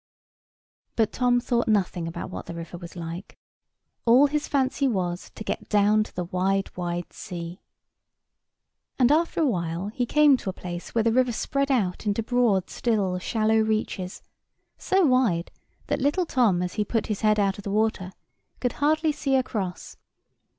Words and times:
But 0.95 1.11
Tom 1.11 1.39
thought 1.39 1.67
nothing 1.67 2.07
about 2.07 2.31
what 2.31 2.47
the 2.47 2.55
river 2.55 2.75
was 2.75 2.95
like. 2.95 3.37
All 4.03 4.25
his 4.25 4.47
fancy 4.47 4.87
was, 4.87 5.29
to 5.35 5.43
get 5.43 5.69
down 5.69 6.03
to 6.05 6.15
the 6.15 6.23
wide 6.25 6.75
wide 6.75 7.13
sea. 7.13 7.61
And 8.97 9.11
after 9.11 9.41
a 9.41 9.45
while 9.45 9.89
he 9.89 10.07
came 10.07 10.37
to 10.37 10.49
a 10.49 10.53
place 10.53 10.95
where 10.95 11.03
the 11.03 11.11
river 11.13 11.31
spread 11.31 11.69
out 11.69 12.07
into 12.07 12.23
broad 12.23 12.71
still 12.71 13.19
shallow 13.19 13.59
reaches, 13.59 14.23
so 14.75 15.05
wide 15.05 15.51
that 15.85 16.01
little 16.01 16.25
Tom, 16.25 16.63
as 16.63 16.73
he 16.73 16.83
put 16.83 17.05
his 17.05 17.21
head 17.21 17.39
out 17.39 17.59
of 17.59 17.63
the 17.63 17.69
water, 17.69 18.11
could 18.59 18.73
hardly 18.81 19.11
see 19.11 19.35
across. 19.35 19.97